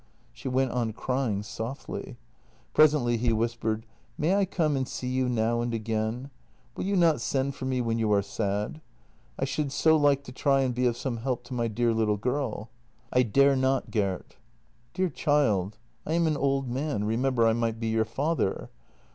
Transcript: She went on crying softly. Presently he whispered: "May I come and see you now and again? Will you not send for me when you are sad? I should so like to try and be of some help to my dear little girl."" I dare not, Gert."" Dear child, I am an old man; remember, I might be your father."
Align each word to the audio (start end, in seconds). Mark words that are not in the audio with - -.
She 0.33 0.47
went 0.47 0.71
on 0.71 0.93
crying 0.93 1.43
softly. 1.43 2.17
Presently 2.73 3.17
he 3.17 3.31
whispered: 3.31 3.85
"May 4.17 4.33
I 4.35 4.45
come 4.45 4.75
and 4.75 4.87
see 4.87 5.07
you 5.09 5.29
now 5.29 5.61
and 5.61 5.75
again? 5.75 6.31
Will 6.75 6.85
you 6.85 6.95
not 6.95 7.21
send 7.21 7.53
for 7.53 7.65
me 7.65 7.81
when 7.81 7.99
you 7.99 8.11
are 8.11 8.23
sad? 8.23 8.81
I 9.37 9.45
should 9.45 9.71
so 9.71 9.95
like 9.95 10.23
to 10.23 10.31
try 10.31 10.61
and 10.61 10.73
be 10.73 10.87
of 10.87 10.97
some 10.97 11.17
help 11.17 11.43
to 11.43 11.53
my 11.53 11.67
dear 11.67 11.93
little 11.93 12.17
girl."" 12.17 12.71
I 13.13 13.21
dare 13.21 13.55
not, 13.55 13.91
Gert."" 13.91 14.37
Dear 14.95 15.09
child, 15.09 15.77
I 16.03 16.13
am 16.13 16.25
an 16.25 16.35
old 16.35 16.67
man; 16.67 17.03
remember, 17.03 17.45
I 17.45 17.53
might 17.53 17.79
be 17.79 17.89
your 17.89 18.03
father." 18.05 18.71